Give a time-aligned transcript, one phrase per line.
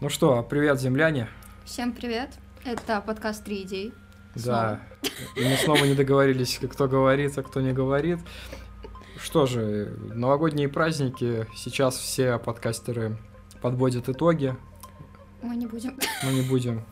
[0.00, 1.28] Ну что, привет, земляне.
[1.64, 2.30] Всем привет.
[2.64, 3.92] Это подкаст «Три идеи».
[4.34, 4.80] Да,
[5.36, 8.18] и мы снова не договорились, кто говорит, а кто не говорит.
[9.18, 13.18] Что же, новогодние праздники, сейчас все подкастеры
[13.60, 14.56] подводят итоги.
[15.42, 15.98] Мы не будем.
[16.24, 16.84] Мы не будем.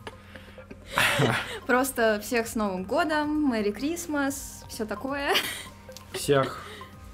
[1.65, 5.33] Просто всех с Новым годом, Мэри Крисмас, все такое.
[6.11, 6.63] Всех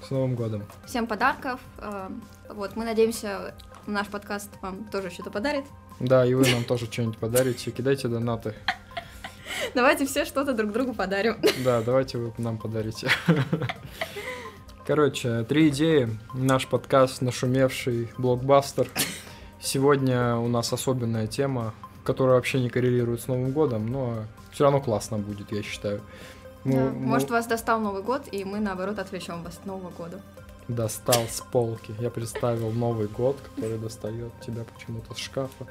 [0.06, 0.64] с Новым годом.
[0.86, 1.60] Всем подарков.
[1.78, 2.08] Э,
[2.50, 3.54] Вот, мы надеемся,
[3.86, 5.64] наш подкаст вам тоже что-то подарит.
[6.00, 8.54] Да, и вы нам тоже что-нибудь подарите, кидайте донаты.
[9.74, 11.36] Давайте все что-то друг другу подарим.
[11.64, 13.08] Да, давайте вы нам подарите.
[14.86, 16.08] Короче, три идеи.
[16.34, 18.88] Наш подкаст «Нашумевший блокбастер».
[19.60, 24.80] Сегодня у нас особенная тема, которая вообще не коррелирует с Новым годом, но все равно
[24.80, 26.02] классно будет, я считаю.
[26.62, 29.90] Мы- Да, мы- Может, вас достал Новый год, и мы, наоборот, отвлечем вас от Нового
[29.90, 30.20] года.
[30.68, 31.94] Достал с полки.
[32.00, 35.66] Я представил Новый год, который достает тебя почему-то с шкафа.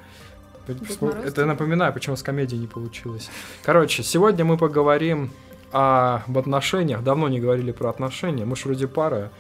[0.68, 3.30] Это я напоминаю, почему с комедией не получилось.
[3.64, 5.32] Короче, сегодня мы поговорим
[5.72, 7.04] об отношениях.
[7.04, 8.46] Давно не говорили про отношения.
[8.46, 9.32] Мы ж вроде пара.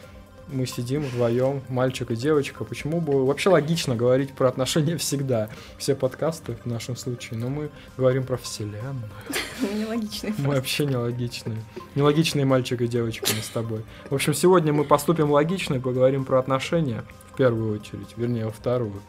[0.47, 2.63] Мы сидим вдвоем, мальчик и девочка.
[2.63, 3.25] Почему бы...
[3.25, 5.49] Вообще логично говорить про отношения всегда.
[5.79, 7.39] Все подкасты в нашем случае.
[7.39, 9.09] Но мы говорим про вселенную.
[9.95, 10.51] Мы нелогичные просто.
[10.51, 11.57] вообще нелогичные.
[11.95, 13.85] Нелогичные мальчик и девочка мы с тобой.
[14.09, 18.51] В общем, сегодня мы поступим логично и поговорим про отношения в первую очередь, вернее, во
[18.51, 19.01] вторую.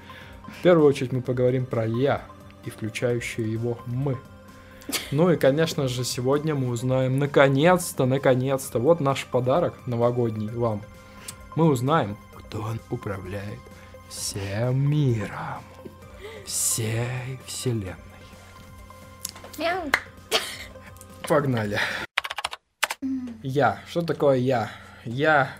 [0.46, 2.24] В первую очередь мы поговорим про «я»
[2.64, 4.16] и включающее его «мы».
[5.10, 10.82] Ну и, конечно же, сегодня мы узнаем, наконец-то, наконец-то, вот наш подарок новогодний вам.
[11.56, 13.58] Мы узнаем, кто он управляет
[14.08, 15.62] всем миром,
[16.44, 17.96] всей вселенной.
[19.58, 19.90] Мяу.
[21.28, 21.78] Погнали.
[23.42, 23.80] Я.
[23.88, 24.70] Что такое я?
[25.04, 25.50] Я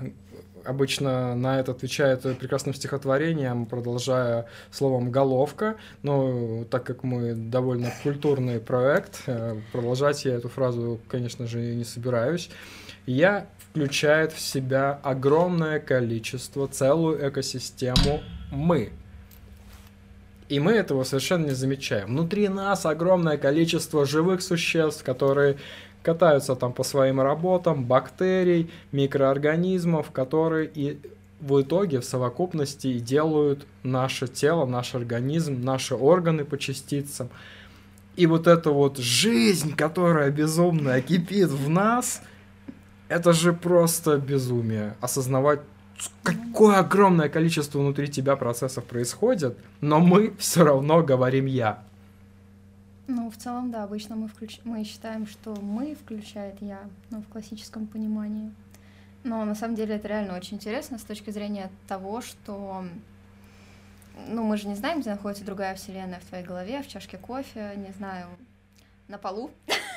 [0.65, 5.77] обычно на это отвечает прекрасным стихотворением, продолжая словом «головка».
[6.03, 11.85] Но так как мы довольно культурный проект, э, продолжать я эту фразу, конечно же, не
[11.85, 12.51] собираюсь.
[13.07, 18.93] Я включает в себя огромное количество, целую экосистему «мы».
[20.49, 22.09] И мы этого совершенно не замечаем.
[22.09, 25.59] Внутри нас огромное количество живых существ, которые
[26.03, 31.01] катаются там по своим работам, бактерий, микроорганизмов, которые и
[31.41, 37.29] в итоге в совокупности делают наше тело, наш организм, наши органы по частицам.
[38.15, 42.23] И вот эта вот жизнь, которая безумно кипит в нас,
[43.09, 44.95] это же просто безумие.
[45.01, 45.61] Осознавать,
[46.23, 51.83] какое огромное количество внутри тебя процессов происходит, но мы все равно говорим «я».
[53.09, 54.61] Ну, в целом, да, обычно мы, включ...
[54.65, 56.81] мы считаем, что мы включает я,
[57.11, 58.51] ну, в классическом понимании.
[59.23, 62.85] Но на самом деле это реально очень интересно с точки зрения того, что
[64.29, 67.73] ну, мы же не знаем, где находится другая вселенная в твоей голове, в чашке кофе,
[67.77, 68.29] не знаю,
[69.09, 69.51] на полу.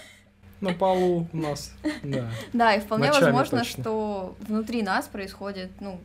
[0.62, 2.30] На полу у нас, да.
[2.54, 3.82] Да, и вполне Ночами возможно, точно.
[3.84, 6.00] что внутри нас происходит, ну,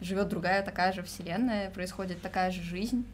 [0.00, 3.04] живет другая такая же вселенная, происходит такая же жизнь.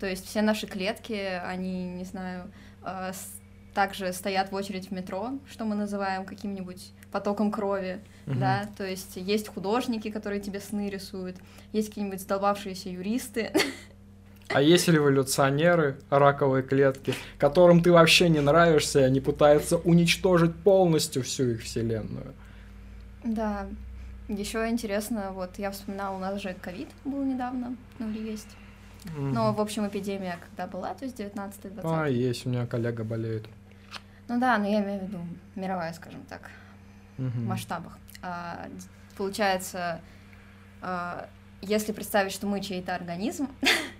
[0.00, 2.50] То есть все наши клетки, они, не знаю,
[2.84, 3.12] э,
[3.74, 8.40] также стоят в очередь в метро, что мы называем каким-нибудь потоком крови, Мгм.
[8.40, 11.36] да, то есть есть художники, которые тебе сны рисуют,
[11.72, 13.52] есть какие-нибудь задолбавшиеся юристы,
[14.54, 21.22] А есть революционеры, раковые клетки, которым ты вообще не нравишься, и они пытаются уничтожить полностью
[21.22, 22.34] всю их вселенную.
[23.24, 23.66] да.
[24.28, 28.48] Еще интересно, вот я вспоминала, у нас же ковид был недавно, ну или есть.
[29.04, 29.34] Мгм.
[29.34, 31.80] Но, в общем, эпидемия когда была, то есть 19-20.
[31.82, 33.44] А, есть, у меня коллега болеет.
[34.28, 35.18] Ну да, но я имею в виду
[35.56, 36.50] мировая, скажем так,
[37.18, 37.46] в Мгм.
[37.48, 37.98] масштабах.
[38.22, 38.68] А,
[39.16, 40.00] получается,
[40.80, 41.28] а,
[41.60, 43.48] если представить, что мы чей-то организм,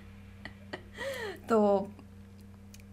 [1.49, 1.89] то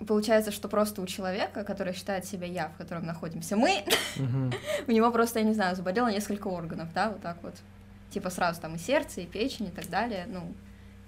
[0.05, 3.83] получается, что просто у человека, который считает себя я, в котором находимся мы,
[4.87, 7.55] у него просто, я не знаю, заболело несколько органов, да, вот так вот.
[8.11, 10.53] Типа сразу там и сердце, и печень, и так далее, ну,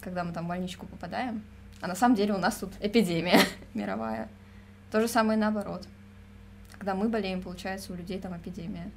[0.01, 1.43] когда мы там в больничку попадаем.
[1.79, 3.39] А на самом деле у нас тут эпидемия
[3.73, 4.29] мировая.
[4.91, 5.87] То же самое наоборот.
[6.77, 8.91] Когда мы болеем, получается, у людей там эпидемия.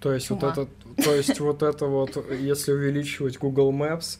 [0.00, 0.52] То есть вот Чума.
[0.52, 0.68] это,
[1.02, 4.18] то есть вот это вот, если увеличивать Google Maps,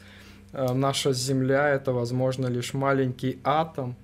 [0.53, 3.95] наша Земля это, возможно, лишь маленький атом,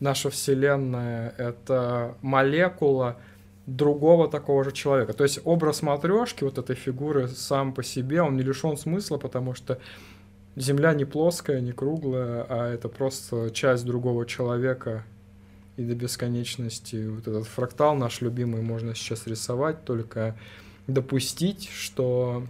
[0.00, 3.16] наша Вселенная это молекула
[3.66, 5.12] другого такого же человека.
[5.12, 9.54] То есть образ матрешки вот этой фигуры сам по себе, он не лишен смысла, потому
[9.54, 9.78] что
[10.54, 15.04] Земля не плоская, не круглая, а это просто часть другого человека.
[15.76, 20.34] И до бесконечности вот этот фрактал наш любимый можно сейчас рисовать, только
[20.86, 22.44] допустить, что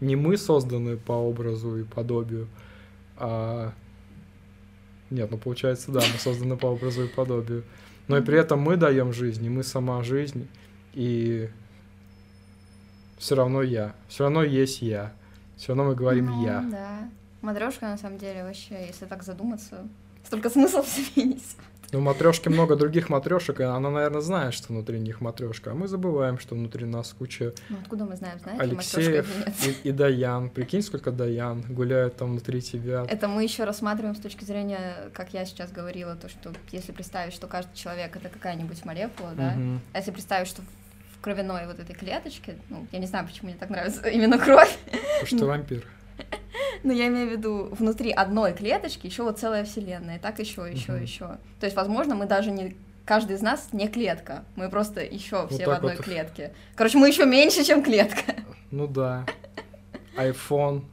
[0.00, 2.48] не мы созданы по образу и подобию,
[3.16, 3.72] а
[5.10, 7.64] Нет, ну получается, да, мы созданы по образу и подобию.
[8.08, 10.48] Но и при этом мы даем жизнь, и мы сама жизнь,
[10.94, 11.50] и
[13.18, 13.94] все равно я.
[14.08, 15.12] Все равно есть я.
[15.56, 16.60] Все равно мы говорим ну, я.
[16.70, 17.10] Да.
[17.42, 19.86] Матрешка, на самом деле, вообще, если так задуматься,
[20.24, 21.56] столько смысла в себе несет.
[21.90, 25.88] Ну, матрешки много других матрешек, и она, наверное, знает, что внутри них матрешка, а мы
[25.88, 29.26] забываем, что внутри нас куча Ну, откуда мы знаем, знаете, Алексеев
[29.66, 30.50] и, и Даян.
[30.50, 33.06] Прикинь, сколько Даян гуляют там внутри тебя.
[33.08, 37.32] Это мы еще рассматриваем с точки зрения, как я сейчас говорила, то, что если представить,
[37.32, 39.80] что каждый человек это какая-нибудь молекула, да, Мгм.
[39.94, 40.60] а если представить, что
[41.16, 44.76] в кровяной вот этой клеточке, ну, я не знаю, почему мне так нравится именно кровь,
[44.84, 45.84] Потому что ты вампир.
[46.82, 50.98] Но я имею в виду внутри одной клеточки еще вот целая вселенная, так еще, еще,
[51.00, 51.38] еще.
[51.60, 55.52] То есть, возможно, мы даже не каждый из нас не клетка, мы просто еще Вот
[55.52, 56.04] все в одной вот.
[56.04, 56.52] клетке.
[56.74, 58.34] Короче, мы еще меньше, чем клетка.
[58.70, 59.24] Ну да.
[60.16, 60.84] iPhone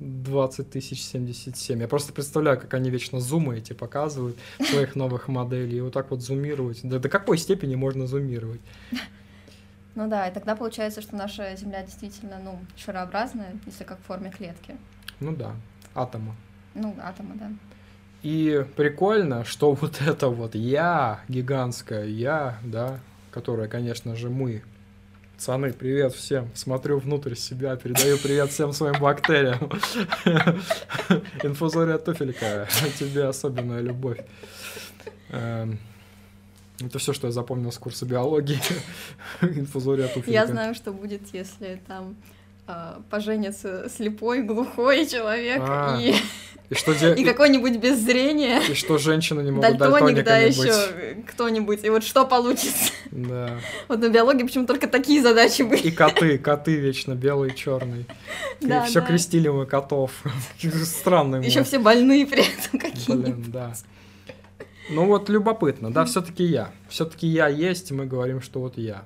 [0.00, 1.80] 20077.
[1.80, 4.36] Я просто представляю, как они вечно зумы эти показывают
[4.68, 5.78] своих новых моделей.
[5.78, 6.80] И вот так вот зумировать.
[6.82, 8.60] Да до какой степени можно зумировать?
[9.98, 14.30] Ну да, и тогда получается, что наша Земля действительно, ну, шарообразная, если как в форме
[14.30, 14.76] клетки.
[15.18, 15.56] Ну да,
[15.92, 16.36] атома.
[16.74, 17.50] Ну, атома, да.
[18.22, 23.00] И прикольно, что вот это вот я, гигантское я, да,
[23.32, 24.62] которое, конечно же, мы.
[25.34, 26.48] Пацаны, привет всем.
[26.54, 29.68] Смотрю внутрь себя, передаю привет всем своим бактериям.
[31.42, 32.68] Инфузория туфелька,
[33.00, 34.20] тебе особенная любовь.
[36.80, 38.58] Это все, что я запомнил с курса биологии.
[39.42, 40.30] Инфузория туфелька.
[40.30, 42.16] Я знаю, что будет, если там
[42.66, 46.14] а, поженится слепой, глухой человек А, и,
[46.70, 48.60] И что, де- и какой-нибудь без зрения.
[48.60, 51.82] и что женщины не могут Дальтоник, да, еще кто-нибудь.
[51.82, 52.92] И вот что получится?
[53.10, 53.58] Да.
[53.88, 55.80] Вот на биологии почему только такие задачи были.
[55.80, 58.06] И коты, коты вечно белый, черный.
[58.60, 59.06] Да, все да.
[59.06, 60.12] крестили мы котов.
[60.84, 63.34] Странный Еще все больные при этом какие-нибудь.
[63.34, 63.72] Блин, да.
[64.90, 66.70] Ну вот любопытно, да, все-таки я.
[66.88, 69.04] Все-таки я есть, и мы говорим, что вот я.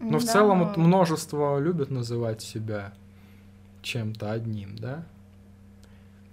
[0.00, 0.32] Но в Да.
[0.32, 2.92] целом вот множество любят называть себя
[3.82, 5.04] чем-то одним, да?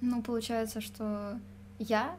[0.02, 1.38] Ну, получается, что
[1.80, 2.16] я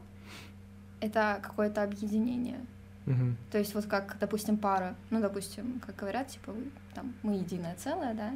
[1.01, 2.65] —это какое-то объединение.
[3.05, 3.35] Мгм.
[3.51, 7.75] То есть вот как, допустим, пара, ну, допустим, как говорят, типа, вы, там, мы единое
[7.75, 8.31] целое, да,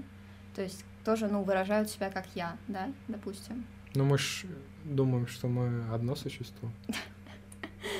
[0.56, 3.63] то есть тоже, ну, выражают себя как я, да, допустим.
[3.95, 4.44] Ну мы ж
[4.84, 6.69] думаем, что мы одно существо.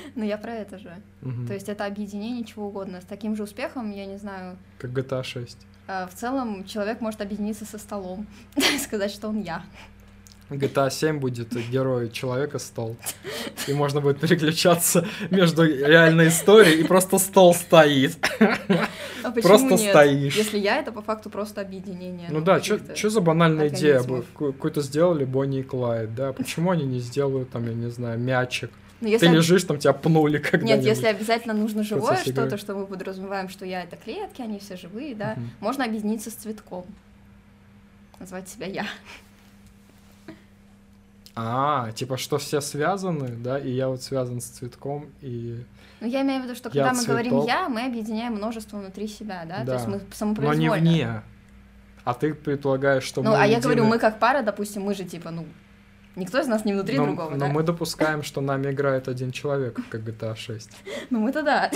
[0.14, 0.92] Но я про это же.
[1.46, 3.00] То есть это объединение чего угодно.
[3.00, 5.56] С таким же успехом, я не знаю, Как GTA 6.
[5.86, 8.26] а, в целом человек может объединиться со столом
[8.56, 9.62] и сказать, что он я.
[10.50, 12.96] GTA 7 будет герой человека стол.
[13.66, 18.16] И можно будет переключаться между реальной историей и просто стол стоит.
[19.24, 19.90] А Просто нет?
[19.90, 20.36] стоишь.
[20.36, 22.28] Если я, это по факту просто объединение.
[22.30, 24.00] Ну да, каких-то- что за банальная идея?
[24.38, 26.32] Какую-то сделали Бонни и Клайд, да?
[26.32, 28.70] Почему они не сделают там, я не знаю, мячик?
[29.00, 30.84] Ну, если Ты лежишь, там тебя пнули когда-нибудь.
[30.84, 34.76] Нет, если обязательно нужно живое что-то, что мы подразумеваем, что я это клетки, они все
[34.76, 35.50] живые, да, Мгм.
[35.60, 36.84] можно объединиться с цветком.
[38.18, 38.86] Назвать себя я.
[41.36, 43.58] А, типа, что все связаны, да?
[43.60, 45.64] И я вот связан с цветком, и...
[46.00, 47.48] Ну, я имею в виду, что Я когда мы говорим цветок.
[47.48, 49.60] я, мы объединяем множество внутри себя, да?
[49.60, 49.74] То Да.
[49.74, 50.62] есть мы Но самопроизвольно.
[50.64, 51.22] не вне.
[52.04, 53.62] А ты предполагаешь, что Ну, мы а я едины.
[53.62, 55.44] говорю, мы как пара, допустим, мы же типа, ну,
[56.18, 57.48] никто из нас не внутри но, другого, но да?
[57.48, 60.70] мы допускаем, что нами играет один человек, как GTA 6.
[61.10, 61.70] Ну, мы-то да.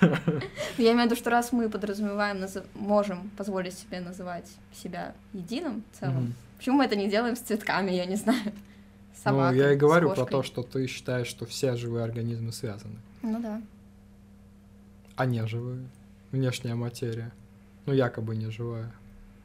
[0.78, 6.34] Я имею в виду, что раз мы подразумеваем, можем позволить себе называть себя единым Мгм.
[6.56, 8.52] почему мы это не делаем с цветками, я не знаю.
[9.14, 12.52] С Ну, собакой, я и говорю про то, что ты считаешь, что все живые организмы
[12.52, 12.96] связаны.
[13.22, 13.60] Ну да.
[15.16, 15.88] А не живые.
[16.30, 17.32] Внешняя материя.
[17.86, 18.92] Ну, якобы не живая.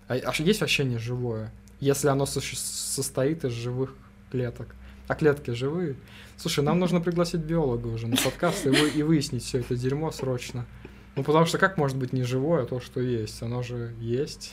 [0.07, 1.51] А, а есть вообще не живое?
[1.79, 3.95] Если оно состоит из живых
[4.37, 4.75] клеток.
[5.07, 5.95] А клетки живые?
[6.37, 10.09] Слушай, нам нужно пригласить биолога уже на подкаст и, вы- и выяснить все это дерьмо
[10.11, 10.65] срочно.
[11.15, 13.43] Ну, потому что как может быть не живое то, что есть?
[13.43, 14.51] Оно же есть.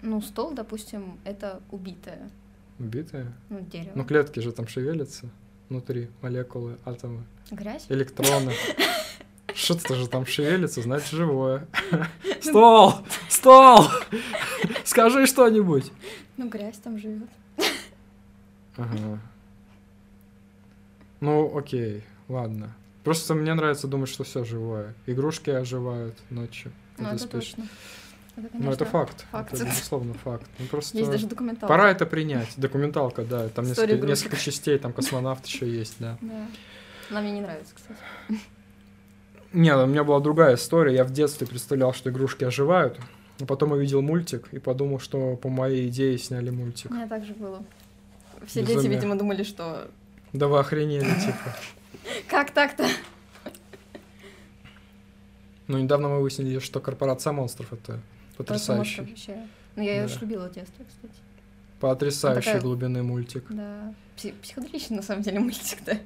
[0.00, 2.30] Ну, стол, допустим, это убитое,
[2.78, 3.30] Убитое.
[3.50, 3.92] ну, дерево.
[3.94, 5.28] Ну, клетки же там шевелятся
[5.68, 7.84] внутри, молекулы, атомы, Грязь?
[7.90, 8.54] электроны.
[9.54, 11.66] Что-то же там шевелится, значит, живое.
[12.40, 12.94] Стол!
[13.28, 13.88] Стол!
[14.86, 15.92] Скажи что-нибудь.
[16.38, 17.28] Ну, грязь там живет.
[18.80, 19.18] Ага.
[21.20, 22.74] Ну, окей, ладно.
[23.04, 24.94] Просто мне нравится думать, что все живое.
[25.06, 26.72] Игрушки оживают ночью.
[26.98, 27.30] Ну, это спишь.
[27.30, 27.64] точно.
[28.36, 29.26] Это, Ну, это факт.
[29.30, 29.52] факт.
[29.54, 30.46] Это, безусловно, факт.
[30.58, 31.66] Ну, просто Есть даже документалка.
[31.66, 32.48] пора это принять.
[32.56, 33.48] Документалка, да.
[33.48, 34.08] Там несколько, игрушек.
[34.08, 36.16] несколько частей, там космонавт еще есть, да.
[36.20, 36.46] Да.
[37.10, 37.98] Она мне не нравится, кстати.
[39.52, 40.94] Не, у меня была другая история.
[40.94, 42.98] Я в детстве представлял, что игрушки оживают.
[43.40, 46.90] А потом увидел мультик и подумал, что по моей идее сняли мультик.
[46.90, 47.64] У меня так же было.
[48.46, 48.82] Все Безумие.
[48.82, 49.88] дети, видимо, думали, что
[50.32, 51.56] Да вы охренели, типа.
[52.28, 52.86] Как так-то?
[55.66, 58.00] Ну, недавно мы выяснили, что корпорация монстров это
[58.36, 59.02] потрясающий.
[59.02, 59.46] Вообще.
[59.76, 61.14] Ну, я ее очень любила в детстве, кстати.
[61.78, 62.60] Потрясающий такая...
[62.60, 63.44] глубинный мультик.
[63.50, 63.94] Да.
[64.16, 65.98] Психоделичный, на самом деле, мультик, да.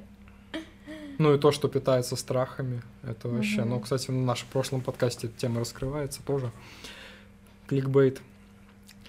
[1.18, 3.62] Ну и то, что питается страхами, это вообще.
[3.62, 3.68] Угу.
[3.68, 6.50] Ну, кстати, в нашем прошлом подкасте эта тема раскрывается тоже.
[7.68, 8.20] Кликбейт.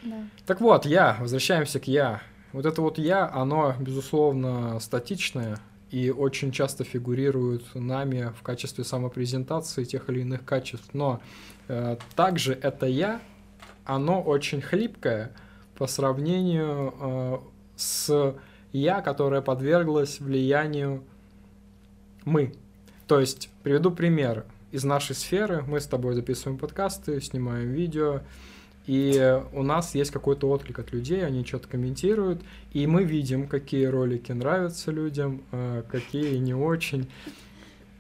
[0.04, 0.28] Да.
[0.46, 2.22] Так вот, я, возвращаемся к я.
[2.56, 5.60] Вот это вот я, оно, безусловно, статичное
[5.92, 10.92] и очень часто фигурирует нами в качестве самопрезентации тех или иных качеств.
[10.94, 11.20] Но
[11.68, 13.20] э, также это я,
[13.84, 15.34] оно очень хлипкое
[15.78, 17.38] по сравнению э,
[17.76, 18.36] с
[18.72, 21.04] я, которая подверглась влиянию
[22.24, 22.54] мы.
[23.06, 24.46] То есть, приведу пример.
[24.72, 28.22] Из нашей сферы мы с тобой записываем подкасты, снимаем видео,
[28.88, 33.86] и у нас есть какой-то отклик от людей, они что-то комментируют, и мы видим, какие
[33.86, 37.10] ролики нравятся людям, э, какие не очень.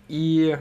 [0.07, 0.57] И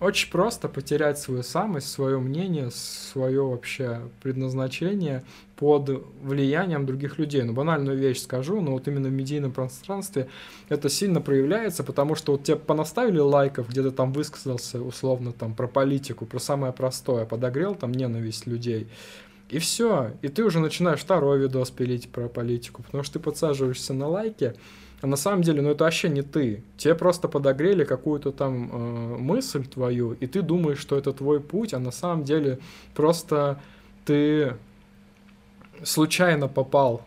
[0.00, 5.24] очень просто потерять свою самость, свое мнение, свое вообще предназначение
[5.56, 7.42] под влиянием других людей.
[7.42, 10.28] Ну, банальную вещь скажу, но вот именно в медийном пространстве
[10.68, 15.54] это сильно проявляется, потому что вот тебе понаставили лайков, где то там высказался условно там
[15.54, 18.86] про политику, про самое простое, подогрел там ненависть людей.
[19.48, 20.12] И все.
[20.20, 24.54] И ты уже начинаешь второй видос пилить про политику, потому что ты подсаживаешься на лайки,
[25.00, 26.62] а на самом деле, ну это вообще не ты.
[26.76, 31.72] Тебе просто подогрели какую-то там э, мысль твою, и ты думаешь, что это твой путь,
[31.72, 32.58] а на самом деле
[32.94, 33.60] просто
[34.04, 34.56] ты
[35.84, 37.06] случайно попал,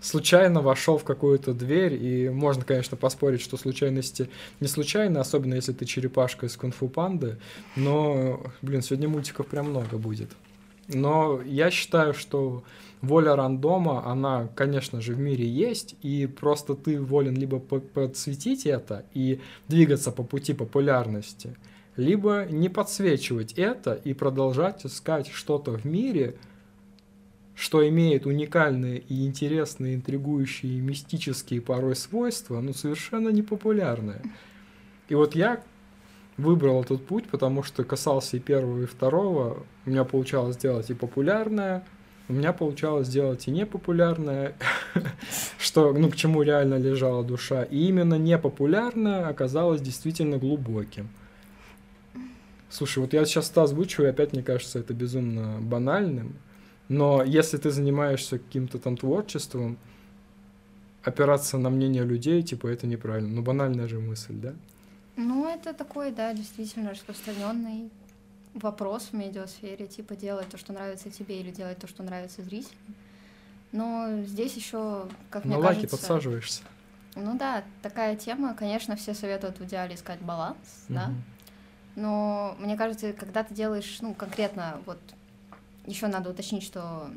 [0.00, 5.72] случайно вошел в какую-то дверь, и можно, конечно, поспорить, что случайности не случайно, особенно если
[5.72, 7.38] ты черепашка из кунг-фу панды,
[7.76, 10.30] но, блин, сегодня мультиков прям много будет.
[10.94, 12.64] Но я считаю, что
[13.00, 19.04] воля рандома, она, конечно же, в мире есть, и просто ты волен либо подсветить это
[19.12, 21.56] и двигаться по пути популярности,
[21.96, 26.36] либо не подсвечивать это и продолжать искать что-то в мире,
[27.54, 34.22] что имеет уникальные и интересные, интригующие, мистические порой свойства, но совершенно непопулярные.
[35.08, 35.62] И вот я
[36.42, 39.64] выбрал этот путь, потому что касался и первого, и второго.
[39.86, 41.84] У меня получалось сделать и популярное,
[42.28, 44.54] у меня получалось сделать и непопулярное,
[45.58, 47.62] что, ну, к чему реально лежала душа.
[47.64, 51.08] И именно непопулярное оказалось действительно глубоким.
[52.68, 56.36] Слушай, вот я сейчас это озвучиваю, и опять мне кажется это безумно банальным,
[56.88, 59.78] но если ты занимаешься каким-то там творчеством,
[61.02, 63.28] опираться на мнение людей, типа, это неправильно.
[63.28, 64.54] Ну, банальная же мысль, да?
[65.16, 67.90] Ну, это такой, да, действительно распространенный
[68.54, 72.78] вопрос в медиасфере, типа делать то, что нравится тебе, или делать то, что нравится зрителям.
[73.72, 75.96] Но здесь еще, как На мне лайки кажется...
[75.96, 76.62] подсаживаешься.
[77.14, 80.56] Ну да, такая тема, конечно, все советуют в идеале искать баланс,
[80.88, 80.94] угу.
[80.94, 81.10] да.
[81.94, 84.98] Но мне кажется, когда ты делаешь, ну, конкретно, вот
[85.86, 87.10] еще надо уточнить, что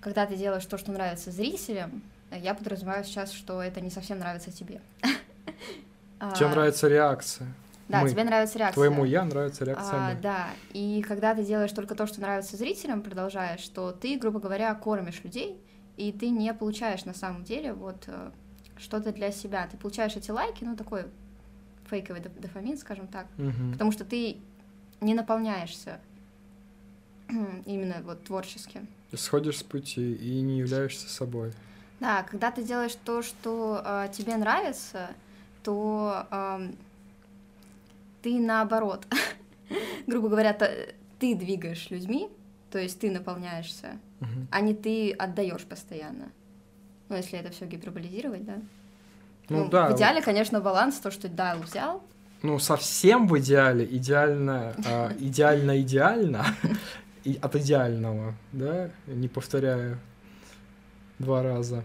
[0.00, 4.50] когда ты делаешь то, что нравится зрителям, я подразумеваю сейчас, что это не совсем нравится
[4.50, 4.80] тебе.
[6.30, 7.48] Тебе нравится реакция.
[7.88, 8.10] Да, мы.
[8.10, 8.74] тебе нравится реакция.
[8.74, 10.20] Твоему я нравится реакция а, мы.
[10.20, 14.74] Да, и когда ты делаешь только то, что нравится зрителям, продолжаешь, что ты, грубо говоря,
[14.74, 15.60] кормишь людей,
[15.96, 18.30] и ты не получаешь на самом деле вот э,
[18.78, 19.68] что-то для себя.
[19.70, 21.04] Ты получаешь эти лайки, ну такой
[21.90, 23.72] фейковый дофамин, скажем так, угу.
[23.72, 24.38] потому что ты
[25.00, 26.00] не наполняешься
[27.66, 28.86] именно вот творчески.
[29.14, 31.52] Сходишь с пути и не являешься собой.
[32.00, 35.10] Да, когда ты делаешь то, что э, тебе нравится,
[35.62, 36.70] то э,
[38.22, 39.06] ты наоборот,
[40.06, 40.56] грубо говоря,
[41.18, 42.28] ты двигаешь людьми,
[42.70, 44.46] то есть ты наполняешься, угу.
[44.50, 46.30] а не ты отдаешь постоянно.
[47.08, 48.56] Ну, если это все гиперболизировать, да.
[49.48, 49.90] Ну, ну да.
[49.90, 52.02] В идеале, конечно, баланс, то, что да, взял.
[52.42, 56.46] Ну, совсем в идеале, идеально, э, идеально, идеально,
[57.42, 59.98] от идеального, да, не повторяю
[61.18, 61.84] два раза.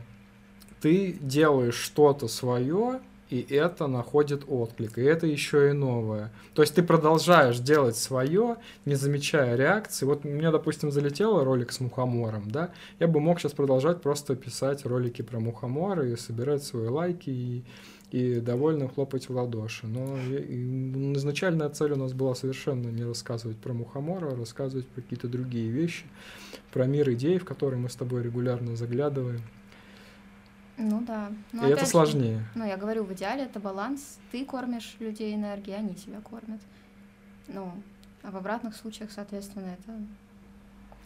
[0.82, 6.32] Ты делаешь что-то свое, и это находит отклик, и это еще и новое.
[6.54, 10.06] То есть ты продолжаешь делать свое, не замечая реакции.
[10.06, 14.86] Вот меня, допустим, залетел ролик с мухомором, да, я бы мог сейчас продолжать просто писать
[14.86, 17.64] ролики про мухоморы и собирать свои лайки и,
[18.12, 19.88] и довольно хлопать в ладоши.
[19.88, 20.18] Но
[21.14, 25.70] изначальная цель у нас была совершенно не рассказывать про мухомора, а рассказывать про какие-то другие
[25.70, 26.06] вещи,
[26.72, 29.42] про мир идей, в которые мы с тобой регулярно заглядываем.
[30.78, 31.32] Ну да.
[31.52, 32.46] Но и это сложнее.
[32.56, 34.20] ну, я говорю, в идеале это баланс.
[34.32, 36.62] Ты кормишь людей энергией, они тебя кормят.
[37.48, 37.72] Ну,
[38.24, 39.94] а в обратных случаях, соответственно, это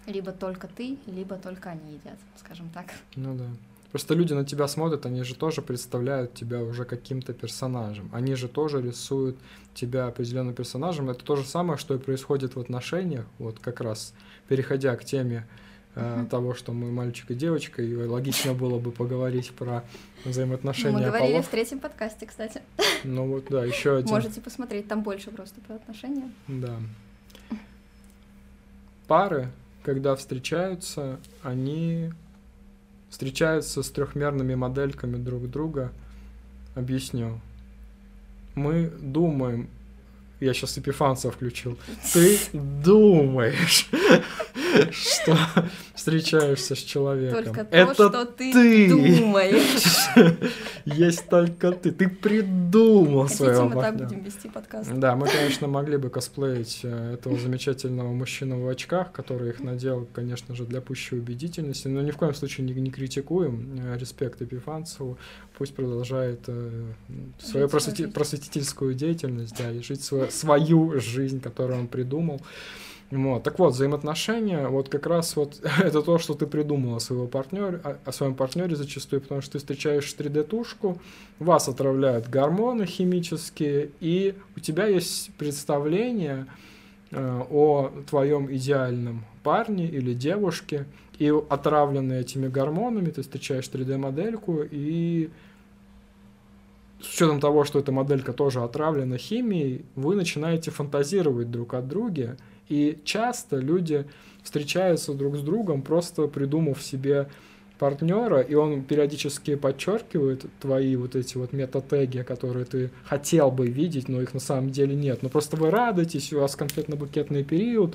[0.07, 2.91] либо только ты, либо только они едят, скажем так.
[3.15, 3.45] Ну да.
[3.91, 8.09] Просто люди на тебя смотрят, они же тоже представляют тебя уже каким-то персонажем.
[8.13, 9.37] Они же тоже рисуют
[9.73, 11.09] тебя определенным персонажем.
[11.09, 13.25] Это то же самое, что и происходит в отношениях.
[13.37, 14.13] Вот как раз
[14.47, 15.45] переходя к теме
[15.95, 16.27] uh-huh.
[16.27, 19.83] того, что мы мальчик и девочка, и логично было бы поговорить про
[20.25, 20.97] взаимоотношения.
[20.97, 21.47] Мы говорили полов.
[21.47, 22.61] в третьем подкасте, кстати.
[23.03, 24.09] Ну вот, да, еще один.
[24.09, 26.31] Можете посмотреть, там больше просто про отношения.
[26.47, 26.77] Да.
[29.07, 29.51] Пары,
[29.83, 32.11] когда встречаются, они
[33.09, 35.91] встречаются с трехмерными модельками друг друга.
[36.75, 37.41] Объясню.
[38.55, 39.69] Мы думаем,
[40.39, 41.77] я сейчас Эпифанца включил,
[42.13, 43.89] ты думаешь,
[44.91, 45.37] что
[45.95, 47.43] встречаешься с человеком.
[47.43, 49.83] Только то, Это что ты, ты думаешь.
[50.85, 51.91] Есть только ты.
[51.91, 54.91] Ты придумал своего мы так будем вести подкаст?
[54.93, 60.07] Да, мы, конечно, могли бы косплеить э, этого замечательного мужчину в очках, который их надел,
[60.13, 63.79] конечно же, для пущей убедительности, но ни в коем случае не, не критикуем.
[63.79, 65.17] Э, респект Эпифанцеву.
[65.57, 66.85] Пусть продолжает э,
[67.39, 72.41] свою просвети- просветительскую деятельность, да, и жить свою, свою жизнь, которую он придумал.
[73.11, 73.43] Вот.
[73.43, 77.81] Так вот, взаимоотношения, вот как раз вот это то, что ты придумал о, своего партнере,
[77.83, 80.97] о, о своем партнере зачастую, потому что ты встречаешь 3D-тушку,
[81.37, 86.47] вас отравляют гормоны химические, и у тебя есть представление
[87.11, 90.85] э, о твоем идеальном парне или девушке,
[91.19, 95.29] и отравленные этими гормонами ты встречаешь 3D-модельку, и
[97.01, 102.37] с учетом того, что эта моделька тоже отравлена химией, вы начинаете фантазировать друг от друга,
[102.71, 104.05] и часто люди
[104.43, 107.27] встречаются друг с другом, просто придумав себе
[107.77, 114.07] партнера, и он периодически подчеркивает твои вот эти вот метатеги, которые ты хотел бы видеть,
[114.07, 115.21] но их на самом деле нет.
[115.21, 117.93] Но просто вы радуетесь, у вас конфетно-букетный период,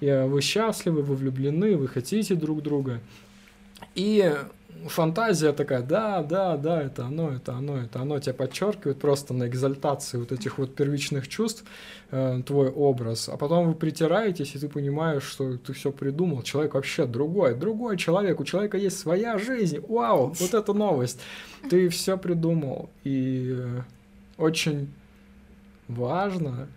[0.00, 3.00] и вы счастливы, вы влюблены, вы хотите друг друга.
[3.94, 4.32] И
[4.88, 9.46] фантазия такая, да, да, да, это оно, это оно, это оно, тебя подчеркивает просто на
[9.46, 11.64] экзальтации вот этих вот первичных чувств
[12.10, 16.74] э, твой образ, а потом вы притираетесь, и ты понимаешь, что ты все придумал, человек
[16.74, 21.20] вообще другой, другой человек, у человека есть своя жизнь, вау, вот это новость,
[21.70, 23.56] ты все придумал, и
[24.36, 24.92] очень
[25.88, 26.68] важно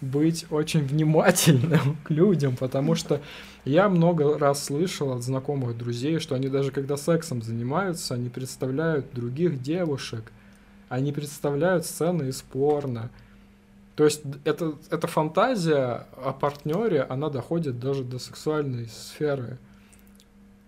[0.00, 3.20] быть очень внимательным к людям, потому что
[3.66, 9.12] я много раз слышал от знакомых друзей, что они даже когда сексом занимаются, они представляют
[9.12, 10.30] других девушек,
[10.88, 13.10] они представляют сцены из порно.
[13.96, 19.58] То есть это, эта фантазия о партнере, она доходит даже до сексуальной сферы.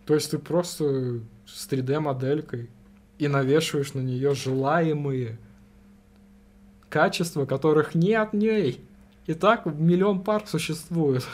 [0.05, 2.69] То есть ты просто с 3D-моделькой
[3.19, 5.39] и навешиваешь на нее желаемые
[6.89, 8.85] качества, которых нет ней.
[9.27, 11.25] И так миллион пар существует.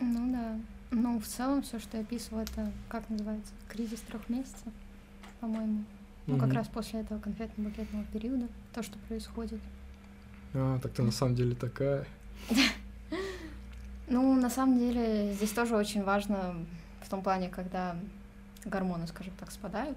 [0.00, 0.58] Ну да.
[0.90, 3.52] Ну, в целом, все, что я описывала, это как называется?
[3.68, 4.72] Кризис трех месяцев,
[5.40, 5.84] по-моему.
[6.26, 6.44] Ну, угу.
[6.44, 9.60] как раз после этого конфетно-букетного периода, то, что происходит.
[10.54, 12.06] А, так ты на самом деле такая.
[14.12, 16.56] Ну, на самом деле, здесь тоже очень важно
[17.00, 17.94] в том плане, когда
[18.64, 19.96] гормоны, скажем так, спадают.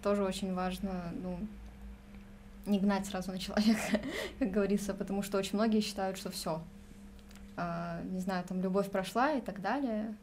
[0.00, 1.36] Тоже очень важно, ну,
[2.66, 4.00] не гнать сразу на человека,
[4.38, 6.62] как говорится, потому что очень многие считают, что все,
[7.56, 10.14] не знаю, там любовь прошла и так далее.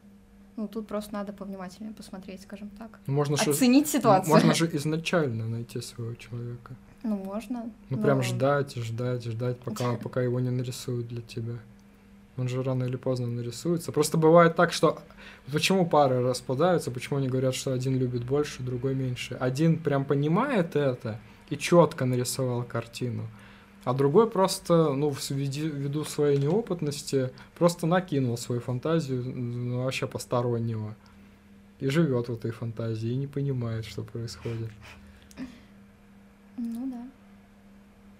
[0.56, 3.00] Ну, тут просто надо повнимательнее посмотреть, скажем так.
[3.06, 4.32] Ну, можно Оценить же, ситуацию.
[4.32, 6.76] Можно же изначально найти своего человека.
[7.02, 7.64] Ну, можно.
[7.90, 8.02] Ну, но...
[8.02, 11.54] прям ждать, ждать, ждать, пока, пока его не нарисуют для тебя.
[12.36, 13.92] Он же рано или поздно нарисуется.
[13.92, 15.00] Просто бывает так, что...
[15.52, 19.34] Почему пары распадаются, почему они говорят, что один любит больше, другой меньше?
[19.34, 21.20] Один прям понимает это
[21.50, 23.28] и четко нарисовал картину
[23.84, 30.94] а другой просто, ну, ввиду своей неопытности, просто накинул свою фантазию ну, вообще постороннего.
[31.80, 34.70] И живет в этой фантазии, и не понимает, что происходит.
[36.56, 37.08] Ну да.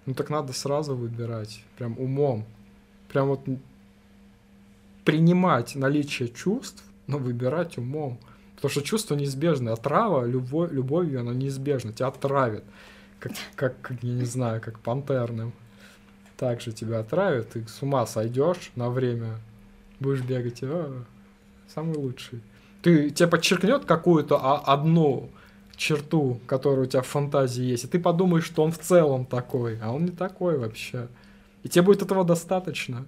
[0.05, 2.45] Ну так надо сразу выбирать, прям умом.
[3.09, 3.41] Прям вот
[5.03, 8.19] принимать наличие чувств, но выбирать умом.
[8.55, 9.73] Потому что чувство неизбежно.
[9.73, 11.91] Отрава любовь, любовью, оно неизбежно.
[11.91, 12.63] Тебя отравит
[13.55, 15.53] как, как, я не знаю, как пантерным.
[16.37, 19.39] Так же тебя отравят, ты с ума сойдешь на время,
[19.99, 21.03] будешь бегать, а,
[21.67, 22.41] самый лучший.
[22.81, 25.29] Ты, тебе подчеркнет какую-то а, одну
[25.77, 29.79] черту, которая у тебя в фантазии есть, и ты подумаешь, что он в целом такой,
[29.81, 31.07] а он не такой вообще.
[31.63, 33.05] И тебе будет этого достаточно.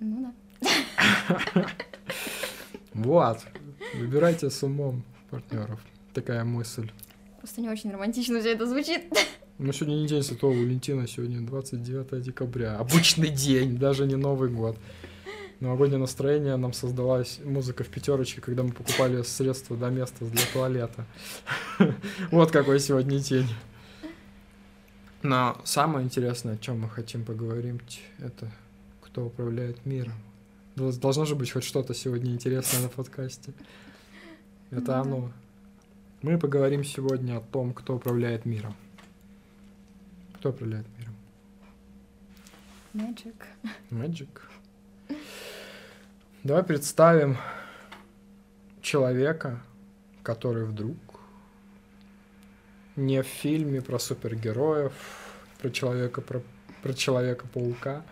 [0.00, 1.66] Ну да.
[2.94, 3.38] Вот.
[3.94, 5.80] Выбирайте с умом партнеров
[6.14, 6.90] такая мысль.
[7.38, 9.02] Просто не очень романтично все это звучит.
[9.58, 12.76] Ну, сегодня не день Святого Валентина, сегодня 29 декабря.
[12.76, 14.78] Обычный день, даже не Новый год.
[15.60, 21.04] Новогоднее настроение нам создалась музыка в пятерочке, когда мы покупали средства до места для туалета.
[22.30, 23.48] Вот какой сегодня день.
[25.22, 28.52] Но самое интересное, о чем мы хотим поговорить, это
[29.02, 30.14] кто управляет миром.
[30.76, 33.52] Должно же быть хоть что-то сегодня интересное на подкасте.
[34.70, 35.32] Это оно.
[36.20, 38.74] Мы поговорим сегодня о том, кто управляет миром.
[40.34, 41.14] Кто управляет миром?
[42.92, 43.36] Magic.
[43.90, 44.28] Magic.
[46.42, 47.36] Давай представим
[48.82, 49.60] человека,
[50.24, 50.96] который вдруг
[52.96, 54.92] не в фильме про супергероев,
[55.62, 56.42] про человека, про,
[56.82, 58.02] про человека-паука,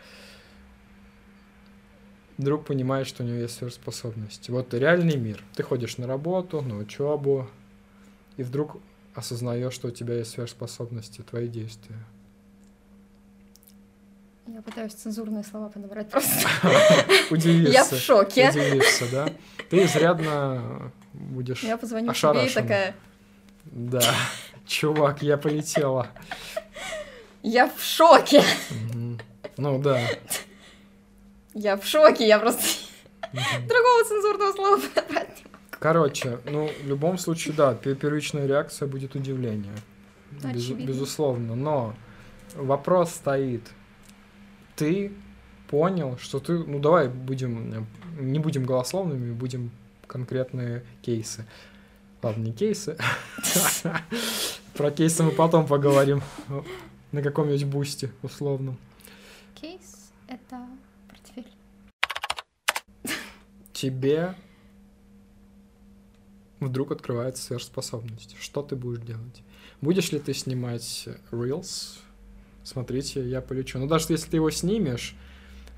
[2.38, 4.53] вдруг понимает, что у него есть сверхспособности.
[4.53, 5.42] Вот реальный мир.
[5.57, 7.51] Ты ходишь на работу, на учебу,
[8.37, 8.79] и вдруг
[9.14, 11.99] осознаешь, что у тебя есть сверхспособности, твои действия.
[14.46, 16.49] Я пытаюсь цензурные слова подобрать просто.
[17.31, 17.72] Удивишься.
[17.72, 18.51] Я в шоке.
[18.51, 19.29] Удивишься, да?
[19.68, 22.94] Ты изрядно будешь Я позвоню тебе и такая...
[23.64, 24.14] Да.
[24.66, 26.09] Чувак, я полетела.
[27.42, 28.42] Я в шоке.
[29.57, 30.01] Ну да.
[31.55, 32.62] Я в шоке, я просто...
[33.33, 35.56] Другого цензурного слова подобрать не могу.
[35.87, 39.72] Короче, ну, в любом случае, да, пе- первичная реакция будет удивление.
[40.33, 40.88] Без- Очевидно.
[40.88, 41.55] безусловно.
[41.55, 41.94] Но
[42.57, 43.62] вопрос стоит.
[44.75, 45.12] Ты
[45.68, 46.55] понял, что ты...
[46.59, 47.87] Ну, давай будем...
[48.18, 49.70] Не будем голословными, будем
[50.09, 51.46] конкретные кейсы.
[52.20, 52.99] Ладно, не кейсы.
[54.75, 56.20] Про кейсы мы потом поговорим.
[57.12, 58.77] На каком-нибудь бусте, условно.
[59.55, 60.66] Кейс— это
[61.09, 61.46] портфель.
[63.72, 64.35] тебе
[66.61, 68.37] вдруг открывается сверхспособность.
[68.40, 69.42] Что ты будешь делать?
[69.81, 71.99] Будешь ли ты снимать Reels?
[72.64, 73.79] Смотрите, я полечу.
[73.79, 75.14] Ну, даже если ты его снимешь,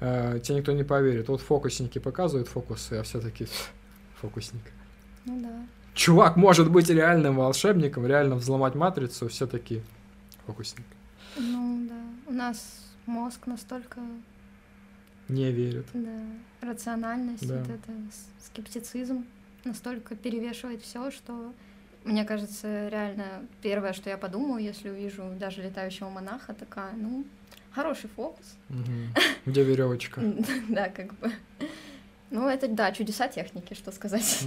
[0.01, 1.29] э, тебе никто не поверит.
[1.29, 3.47] Вот фокусники показывают фокусы, а все таки
[4.21, 4.62] фокусник.
[5.25, 5.67] Ну да.
[5.95, 9.83] Чувак может быть реальным волшебником, реально взломать матрицу, все таки
[10.47, 10.87] фокусник.
[11.37, 12.31] Ну да.
[12.31, 14.01] У нас мозг настолько,
[15.29, 15.87] Не верит.
[15.93, 16.21] да,
[16.61, 17.59] рациональность, Да.
[17.59, 17.93] вот это
[18.45, 19.25] скептицизм
[19.64, 21.53] настолько перевешивает все, что
[22.05, 27.25] мне кажется, реально первое, что я подумаю, если увижу даже летающего монаха, такая, ну,
[27.73, 28.47] хороший фокус.
[29.47, 30.21] Где веревочка?
[30.68, 31.33] Да, как бы.
[32.31, 34.44] Ну, это, да, чудеса техники, что сказать.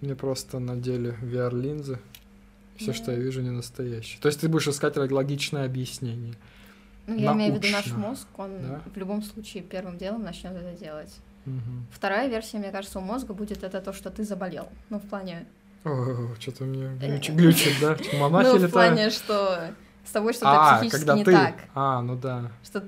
[0.00, 1.98] Мне просто надели VR-линзы.
[2.76, 4.20] Все, что я вижу, не настоящее.
[4.20, 6.34] То есть ты будешь искать лог- логичное объяснение.
[7.06, 8.82] Ну, я имею в виду наш мозг, он Да.
[8.92, 11.14] в любом случае первым делом начнет это делать.
[11.46, 11.86] Мгм.
[11.92, 14.68] Вторая версия, мне кажется, у мозга будет это то, что ты заболел.
[14.90, 15.46] Ну, в плане...
[16.40, 17.96] что-то меня глюч- глючит, да?
[18.18, 19.70] Монахи ну, в плане, что
[20.04, 21.54] с тобой что-то А, психически не так.
[21.74, 22.50] А, ну да.
[22.64, 22.84] Что,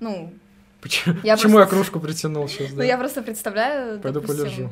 [0.00, 0.32] ну,
[0.80, 4.70] Почему, Я кружку притянул сейчас, ну, я просто представляю, Пойду полежу.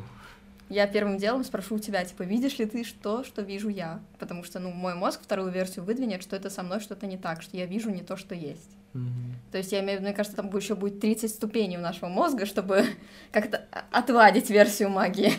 [0.69, 4.01] Я первым делом спрошу у тебя, типа, видишь ли ты что, что вижу я?
[4.19, 7.41] Потому что, ну, мой мозг вторую версию выдвинет, что это со мной что-то не так,
[7.41, 8.69] что я вижу не то, что есть.
[8.93, 9.35] Мгм.
[9.51, 12.07] То есть я имею в виду, мне кажется, там еще будет 30 ступеней у нашего
[12.07, 12.85] мозга, чтобы
[13.31, 15.33] как-то отвадить версию магии.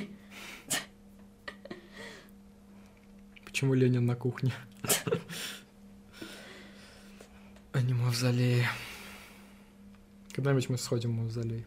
[3.45, 4.53] Почему Ленин на кухне?
[7.73, 8.65] А не мавзолей.
[10.33, 11.67] Когда-нибудь мы сходим в мавзолей.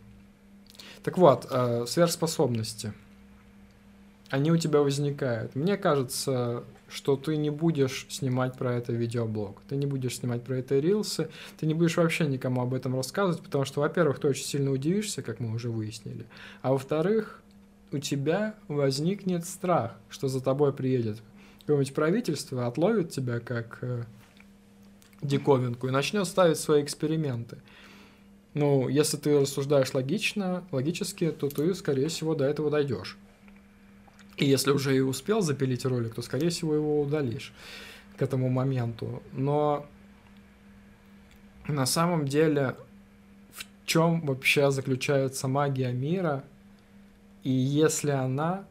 [1.02, 2.94] Так вот, э, сверхспособности.
[4.34, 5.54] Они у тебя возникают.
[5.54, 10.56] Мне кажется, что ты не будешь снимать про это видеоблог, ты не будешь снимать про
[10.58, 14.46] это рилсы, ты не будешь вообще никому об этом рассказывать, потому что, во-первых, ты очень
[14.46, 16.26] сильно удивишься, как мы уже выяснили,
[16.64, 17.44] а во-вторых,
[17.92, 21.22] у тебя возникнет страх, что за тобой приедет
[21.60, 24.02] какое-нибудь правительство, отловит тебя как э,
[25.22, 27.60] диковинку и начнет ставить свои эксперименты.
[28.56, 33.16] Ну, если ты рассуждаешь логично, логически, то ты, скорее всего, до этого дойдешь.
[34.38, 37.54] И если уже и успел запилить ролик, то, скорее всего, его удалишь
[38.18, 39.22] к этому моменту.
[39.32, 39.86] Но
[41.68, 42.76] на самом деле,
[43.54, 46.44] в чем вообще заключается магия мира?
[47.44, 48.66] И если она...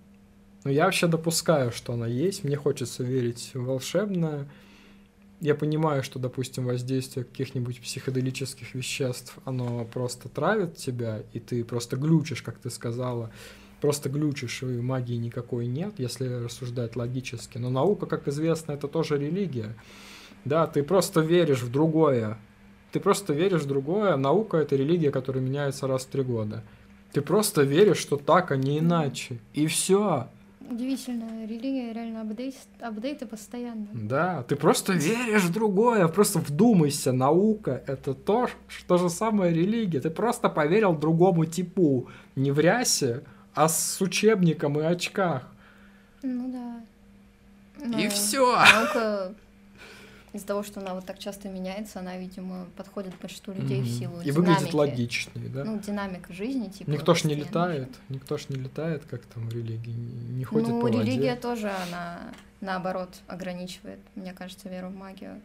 [0.64, 2.44] Ну, я вообще допускаю, что она есть.
[2.44, 4.48] Мне хочется верить в волшебное.
[5.40, 11.96] Я понимаю, что, допустим, воздействие каких-нибудь психоделических веществ, оно просто травит тебя, и ты просто
[11.96, 13.32] глючишь, как ты сказала.
[13.82, 17.58] Просто глючишь, и магии никакой нет, если рассуждать логически.
[17.58, 19.74] Но наука, как известно, это тоже религия.
[20.44, 22.38] Да, ты просто веришь в другое.
[22.92, 24.14] Ты просто веришь в другое.
[24.16, 26.62] Наука— это религия, которая меняется раз в три года.
[27.12, 29.40] Ты просто веришь, что так, а не иначе.
[29.52, 30.28] И все.
[30.70, 33.88] Удивительно, религия реально апдейт, апдейты постоянно.
[33.92, 39.98] Да, ты просто веришь в другое, просто вдумайся, наука— это то, что же самое религия.
[39.98, 45.48] Ты просто поверил другому типу, не в рясе, а с учебником и очках.
[46.22, 47.86] Ну да.
[47.86, 48.56] Но и все.
[48.56, 49.34] Наука
[50.32, 53.84] из-за того, что она вот так часто меняется, она, видимо, подходит большинству людей mm-hmm.
[53.84, 54.30] в силу И динамики.
[54.30, 55.64] выглядит логичной, да?
[55.64, 56.90] Ну, динамика жизни, типа.
[56.90, 60.80] Никто ж не летает, никто ж не летает, как там в религии, не ходит ну,
[60.80, 61.02] по воде.
[61.02, 62.20] Религия тоже, она,
[62.62, 65.40] наоборот, ограничивает, мне кажется, веру в магию.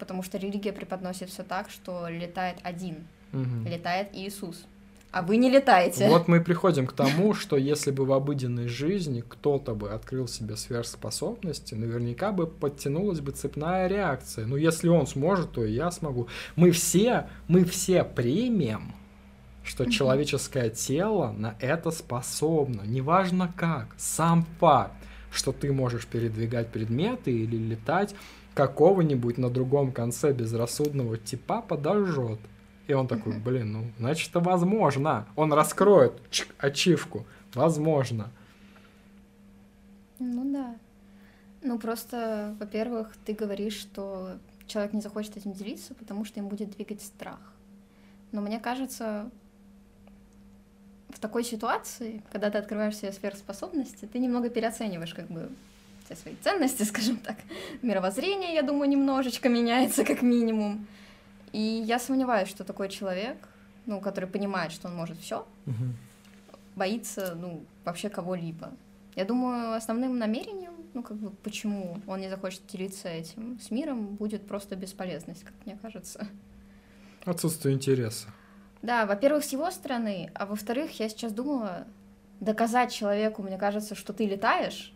[0.00, 3.06] Потому что религия преподносит все так, что летает один.
[3.32, 3.68] Угу.
[3.68, 4.66] Летает Иисус
[5.14, 6.08] а вы не летаете.
[6.08, 10.56] Вот мы приходим к тому, что если бы в обыденной жизни кто-то бы открыл себе
[10.56, 14.44] сверхспособности, наверняка бы подтянулась бы цепная реакция.
[14.44, 16.26] Ну, если он сможет, то и я смогу.
[16.56, 18.92] Мы все, мы все примем,
[19.62, 22.82] что человеческое тело на это способно.
[22.84, 24.94] Неважно как, сам факт,
[25.30, 28.16] что ты можешь передвигать предметы или летать,
[28.54, 32.40] какого-нибудь на другом конце безрассудного типа подожжет.
[32.86, 35.26] И он такой, блин, ну, значит, это возможно.
[35.36, 37.24] Он раскроет чик, ачивку.
[37.54, 38.30] Возможно.
[40.18, 40.76] Ну да.
[41.62, 46.70] Ну просто, во-первых, ты говоришь, что человек не захочет этим делиться, потому что им будет
[46.70, 47.40] двигать страх.
[48.32, 49.30] Но мне кажется,
[51.08, 55.48] в такой ситуации, когда ты открываешь себе сверхспособности, ты немного переоцениваешь как бы
[56.04, 57.36] все свои ценности, скажем так.
[57.82, 60.86] Мировоззрение, я думаю, немножечко меняется как минимум.
[61.54, 63.36] И я сомневаюсь, что такой человек,
[63.86, 65.84] ну, который понимает, что он может все, угу.
[66.74, 68.72] боится, ну, вообще кого-либо.
[69.14, 74.16] Я думаю, основным намерением, ну, как бы, почему он не захочет делиться этим с миром,
[74.16, 76.26] будет просто бесполезность, как мне кажется.
[77.24, 78.26] Отсутствие интереса.
[78.82, 81.86] Да, во-первых, с его стороны, а во-вторых, я сейчас думала,
[82.40, 84.92] доказать человеку, мне кажется, что ты летаешь,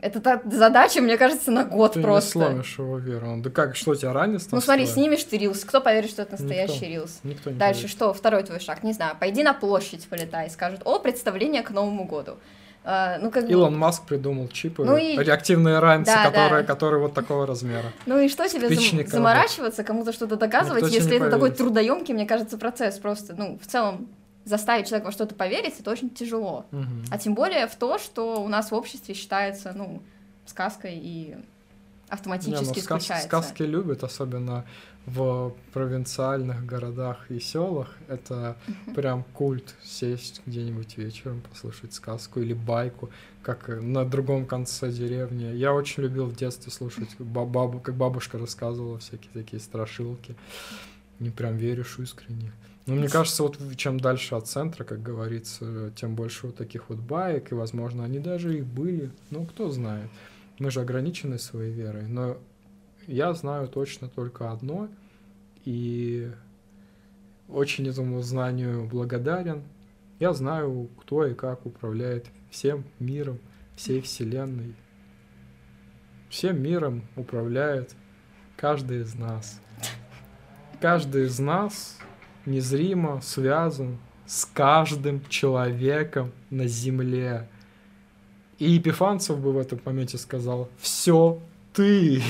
[0.00, 2.32] это та задача, мне кажется, на год ты просто.
[2.32, 3.36] Ты не сломишь его веру.
[3.38, 4.42] Да как, что тебя ранит?
[4.52, 7.20] Ну смотри, снимешь ты рилс, кто поверит, что это настоящий никто, рилс?
[7.24, 7.96] Никто не Дальше поверит.
[7.96, 8.12] что?
[8.12, 12.36] Второй твой шаг, не знаю, пойди на площадь полетай, скажут, о, представление к Новому году.
[12.84, 13.78] А, ну, как Илон бы...
[13.80, 15.16] Маск придумал чипы, ну и...
[15.18, 16.66] реактивные ранцы, да, которые, да.
[16.66, 17.92] которые вот такого размера.
[18.06, 19.06] Ну и что тебе зам...
[19.06, 23.66] заморачиваться, кому-то что-то доказывать, Никто если это такой трудоемкий, мне кажется, процесс просто, ну, в
[23.66, 24.08] целом
[24.48, 26.66] заставить человека во что-то поверить, это очень тяжело.
[26.72, 27.04] Угу.
[27.10, 30.02] А тем более в то, что у нас в обществе считается, ну,
[30.46, 31.36] сказкой и
[32.08, 34.64] автоматически Не, ну, сказ- Сказки любят, особенно
[35.06, 37.96] в провинциальных городах и селах.
[38.08, 38.56] Это
[38.94, 43.10] прям культ сесть где-нибудь вечером, послушать сказку или байку,
[43.42, 45.44] как на другом конце деревни.
[45.44, 50.34] Я очень любил в детстве слушать, бабу, как бабушка рассказывала всякие такие страшилки.
[51.20, 52.52] Не прям веришь искренне.
[52.86, 56.98] Ну, мне кажется, вот чем дальше от центра, как говорится, тем больше вот таких вот
[56.98, 59.10] баек, и, возможно, они даже и были.
[59.30, 60.08] Ну, кто знает.
[60.58, 62.38] Мы же ограничены своей верой, но
[63.06, 64.88] я знаю точно только одно,
[65.64, 66.30] и
[67.48, 69.64] очень этому знанию благодарен.
[70.18, 73.38] Я знаю, кто и как управляет всем миром,
[73.76, 74.74] всей Вселенной.
[76.28, 77.94] Всем миром управляет
[78.56, 79.60] каждый из нас.
[80.80, 81.98] Каждый из нас
[82.46, 87.48] незримо связан с каждым человеком на Земле.
[88.58, 91.40] И Епифанцев бы в этом моменте сказал, все
[91.72, 92.22] ты,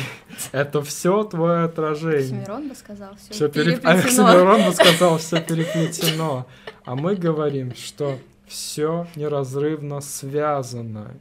[0.52, 2.42] это все твое отражение.
[2.42, 3.98] Оксимирон бы сказал, все, все переплетено.
[3.98, 6.46] Оксимирон бы сказал, все переплетено.
[6.84, 11.14] А мы говорим, что все неразрывно связано.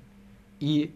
[0.60, 0.94] И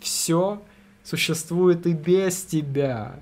[0.00, 0.62] все
[1.04, 3.18] существует и без тебя.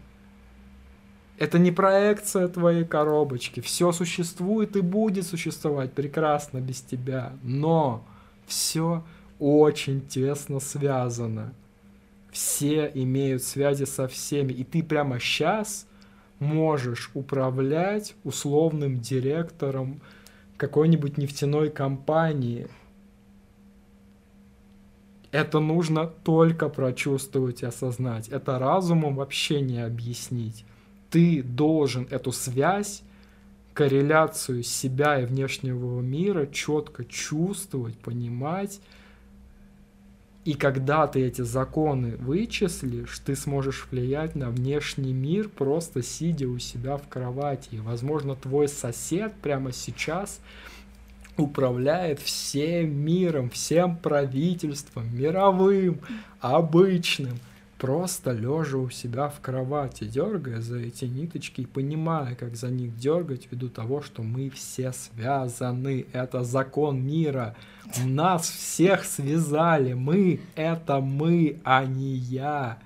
[1.39, 3.61] Это не проекция твоей коробочки.
[3.61, 7.35] Все существует и будет существовать прекрасно без тебя.
[7.43, 8.05] Но
[8.47, 9.05] все
[9.39, 11.53] очень тесно связано.
[12.33, 14.53] Все имеют связи со всеми.
[14.53, 15.87] И ты прямо сейчас
[16.39, 20.01] можешь управлять условным директором
[20.57, 22.69] какой-нибудь нефтяной компании.
[25.33, 28.29] Это нужно только прочувствовать и осознать.
[28.29, 30.65] Это разумом вообще не объяснить.
[31.17, 33.01] Ты должен эту связь,
[33.73, 38.83] корреляцию себя и внешнего мира четко чувствовать, понимать,
[40.45, 46.59] и когда ты эти законы вычислишь, ты сможешь влиять на внешний мир, просто сидя у
[46.59, 47.77] себя в кровати.
[47.77, 50.39] И, возможно, твой сосед прямо сейчас
[51.39, 55.99] управляет всем миром, всем правительством, мировым,
[56.41, 57.39] обычным,
[57.79, 62.97] просто лежа у себя в кровати, дергая за эти ниточки и понимая, как за них
[62.97, 66.07] дергать, ввиду того, что мы все связаны.
[66.13, 67.55] Это закон мира.
[68.05, 69.93] Нас всех связали.
[69.93, 72.79] Мы— это мы, а не я.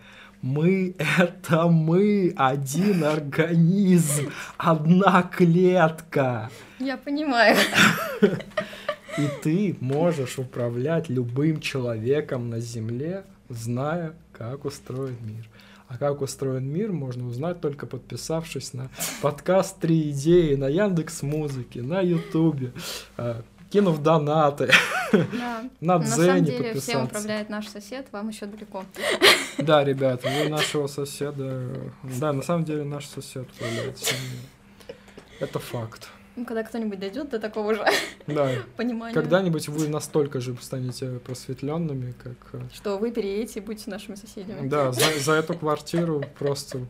[0.42, 6.50] Мы— это мы, один организм, одна клетка.
[6.78, 7.56] Я понимаю.
[9.18, 14.14] И ты можешь управлять любым человеком на Земле, зная,
[14.48, 15.48] как устроен мир.
[15.86, 18.88] А как устроен мир, можно узнать только подписавшись на
[19.20, 22.72] подкаст «Три идеи» на Яндекс Музыке, на Ютубе,
[23.18, 24.70] а, кинув донаты.
[25.12, 25.64] Да.
[25.80, 28.84] На На самом деле всем управляет наш сосед, вам еще далеко.
[29.58, 31.68] Да, ребята, вы нашего соседа...
[32.18, 34.16] Да, на самом деле наш сосед управляет всем.
[35.40, 36.08] Это факт.
[36.36, 37.84] Ну, когда кто-нибудь дойдет до такого же
[38.26, 38.50] Да.
[38.76, 42.36] понимания, Когда-нибудь вы настолько же станете просветленными, как...
[42.52, 44.68] э, что вы переедете и будете нашими соседями.
[44.68, 46.86] Да, за, за эту квартиру просто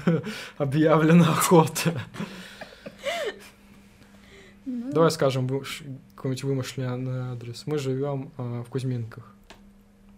[0.58, 2.00] объявлена охота.
[4.64, 7.62] Ну, Давай скажем какой-нибудь вымышленный адрес.
[7.66, 9.34] Мы живем а, в Кузьминках.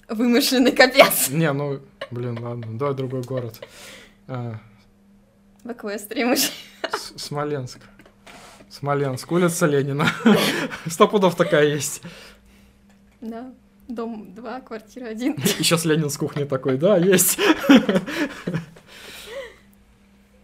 [0.09, 1.29] Вымышленный капец.
[1.29, 1.81] Не, ну,
[2.11, 3.61] блин, ладно, давай другой город.
[4.27, 4.59] А,
[5.63, 6.37] В Эквестрии мы
[7.17, 7.79] Смоленск.
[8.71, 10.07] Смоленск, улица Ленина.
[10.87, 12.03] Сто пудов такая есть.
[13.21, 13.53] Да.
[13.89, 15.33] Дом 2, квартира 1.
[15.33, 17.39] И сейчас Ленин с кухни такой, да, есть.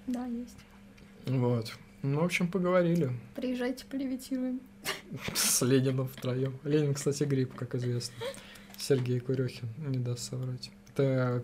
[0.08, 0.56] Да, есть.
[1.26, 1.72] Вот.
[2.02, 4.60] Ну, в общем, поговорили Приезжайте, полевитируем.
[5.34, 6.54] с Лениным втроем.
[6.62, 8.14] Ленин, кстати, гриб, как известно.
[8.78, 10.70] Сергей Курехин, не даст соврать.
[10.94, 11.42] Это...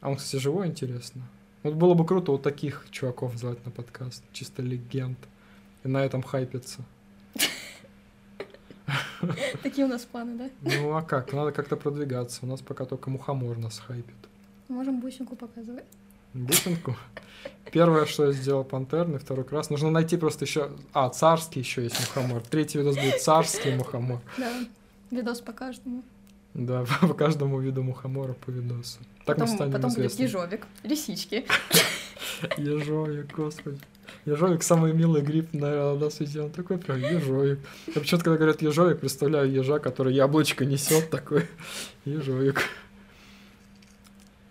[0.00, 1.22] А он, кстати, живой, интересно.
[1.62, 4.24] Вот было бы круто вот таких чуваков звать на подкаст.
[4.32, 5.18] Чисто легенд.
[5.84, 6.80] И на этом хайпиться.
[9.62, 10.50] Такие у нас планы, да?
[10.62, 11.32] Ну а как?
[11.32, 12.40] Надо как-то продвигаться.
[12.42, 14.14] У нас пока только мухомор нас хайпит.
[14.68, 15.84] Можем бусинку показывать.
[16.32, 16.96] Бусинку.
[17.72, 19.70] Первое, что я сделал пантерный, второй крас.
[19.70, 20.70] Нужно найти просто еще...
[20.92, 22.42] А, царский еще есть мухомор.
[22.42, 24.20] Третий видос будет царский мухомор.
[24.38, 24.64] Да.
[25.10, 26.02] Видос по каждому.
[26.54, 28.98] Да, по каждому виду мухомора по видосу.
[29.24, 30.22] Так мы потом станем потом будет известны.
[30.22, 31.46] ежовик, лисички.
[32.56, 33.78] Ежовик, господи.
[34.26, 36.42] Ежовик самый милый гриб, наверное, на свете.
[36.42, 37.58] Он такой прям ежовик.
[37.86, 41.46] Я почему-то, когда говорят ежовик, представляю ежа, который яблочко несет такой.
[42.04, 42.60] Ежовик.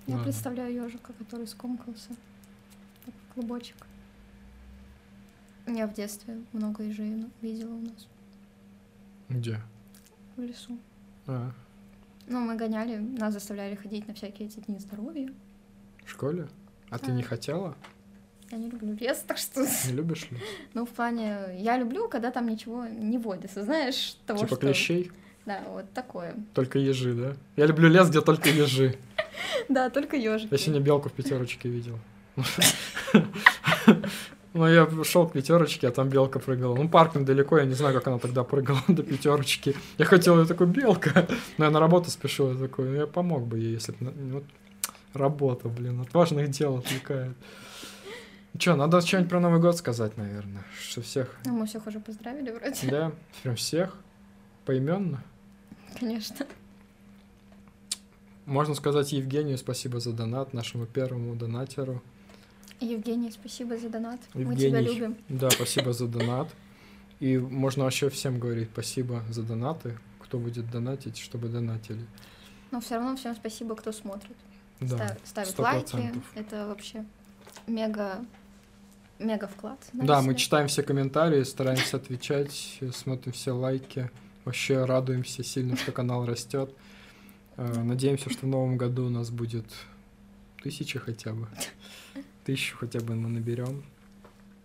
[0.08, 0.23] Я Ладно.
[0.23, 2.10] представляю ежика, который скомкался.
[3.05, 3.75] Как клубочек.
[5.67, 8.08] Я в детстве много ежей видела у нас
[9.29, 9.62] Где?
[10.36, 10.79] в лесу.
[11.27, 11.51] А,
[12.25, 15.32] Ну, мы гоняли, нас заставляли ходить на всякие эти дни здоровья.
[16.05, 16.47] в школе?
[16.89, 17.12] А ты Да.
[17.13, 17.75] не хотела?
[18.51, 19.62] Я не люблю лес, так что...
[19.62, 20.38] Не любишь ли?
[20.73, 21.38] Ну, в плане...
[21.57, 24.57] Я люблю, когда там ничего не водится, знаешь, того, типа что...
[24.57, 25.12] клещей?
[25.45, 26.35] Да, вот такое.
[26.53, 27.33] Только ежи, да?
[27.55, 28.95] Я люблю лес, где только ежи.
[29.69, 30.49] Да, только ежики.
[30.51, 31.97] Я сегодня белку в пятерочке видел.
[34.53, 36.75] Ну, я шел к пятерочке, а там белка прыгала.
[36.75, 39.75] Ну, парк недалеко, я не знаю, как она тогда прыгала до пятерочки.
[39.97, 41.27] Я хотел, я такой, белка.
[41.57, 44.12] Но я на работу спешил, я такой, ну, я помог бы ей, если бы...
[44.33, 44.43] Вот,
[45.13, 47.35] работа, блин, от важных дел отвлекает.
[48.57, 50.63] Че, надо что-нибудь про Новый год сказать, наверное.
[50.79, 51.38] Что всех...
[51.45, 52.89] Ну, мы всех уже поздравили вроде.
[52.89, 53.12] Да,
[53.43, 53.95] прям всех
[54.65, 55.23] поименно.
[55.99, 56.45] Конечно.
[58.45, 62.01] Можно сказать Евгению спасибо за донат, нашему первому донатеру.
[62.79, 64.19] Евгений, спасибо за донат.
[64.33, 64.99] Мы тебя Евгений.
[64.99, 65.17] любим.
[65.29, 66.47] Да, спасибо за донат.
[67.19, 72.05] И можно вообще всем говорить спасибо за донаты, кто будет донатить, чтобы донатили.
[72.71, 74.35] Но все равно всем спасибо, кто смотрит.
[74.79, 75.91] Да, Ста- ставит сто лайки.
[75.91, 76.23] процентов.
[76.35, 77.05] Это вообще
[77.69, 78.25] мега
[79.19, 79.79] мега вклад.
[79.93, 84.10] Да, мы читаем все комментарии, стараемся отвечать, смотрим все лайки.
[84.45, 86.73] Вообще радуемся сильно, что канал растет.
[87.58, 89.65] Э, Надеемся, что в новом году у нас будет
[90.63, 91.47] тысяча хотя бы.
[92.45, 93.84] Тысячу хотя бы мы наберем.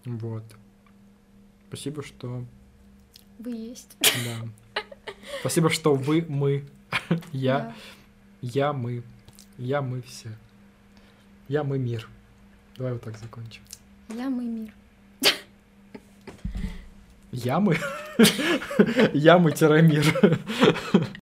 [0.05, 0.45] Вот.
[1.69, 2.45] Спасибо, что
[3.38, 3.97] Вы есть.
[4.01, 4.83] Да.
[5.40, 6.64] Спасибо, что вы, мы,
[7.33, 7.75] я, Да.
[8.43, 9.03] я, мы,
[9.59, 10.31] я, мы все.
[11.49, 12.09] Я, мы, мир.
[12.77, 13.63] Давай вот так закончим.
[14.09, 14.73] Я мы мир.
[17.31, 17.79] Я, мы?